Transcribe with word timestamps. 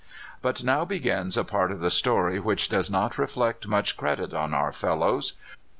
But 0.41 0.63
now 0.63 0.83
begins 0.83 1.37
a 1.37 1.43
part 1.43 1.71
of 1.71 1.79
the 1.79 1.91
story 1.91 2.39
which 2.39 2.69
does 2.69 2.89
not 2.89 3.19
reflect 3.19 3.67
much 3.67 3.97
credit 3.97 4.33
on 4.33 4.51
our 4.51 4.71
fellows. 4.71 5.33